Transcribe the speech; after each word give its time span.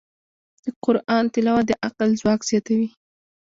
د 0.63 0.65
قرآن 0.83 1.23
تلاوت 1.33 1.65
د 1.67 1.71
عقل 1.85 2.09
ځواک 2.21 2.41
زیاتوي. 2.49 2.87